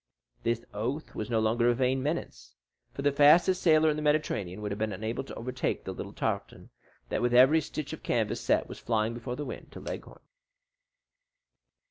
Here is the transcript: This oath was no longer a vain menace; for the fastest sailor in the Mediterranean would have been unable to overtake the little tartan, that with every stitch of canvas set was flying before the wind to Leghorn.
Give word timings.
This 0.41 0.65
oath 0.73 1.13
was 1.13 1.29
no 1.29 1.39
longer 1.39 1.69
a 1.69 1.75
vain 1.75 2.01
menace; 2.01 2.55
for 2.91 3.03
the 3.03 3.11
fastest 3.11 3.61
sailor 3.61 3.87
in 3.87 3.97
the 3.97 4.01
Mediterranean 4.01 4.59
would 4.59 4.71
have 4.71 4.79
been 4.79 4.91
unable 4.91 5.23
to 5.23 5.35
overtake 5.35 5.83
the 5.83 5.93
little 5.93 6.11
tartan, 6.11 6.71
that 7.09 7.21
with 7.21 7.35
every 7.35 7.61
stitch 7.61 7.93
of 7.93 8.01
canvas 8.01 8.41
set 8.41 8.67
was 8.67 8.79
flying 8.79 9.13
before 9.13 9.35
the 9.35 9.45
wind 9.45 9.71
to 9.73 9.79
Leghorn. 9.79 10.21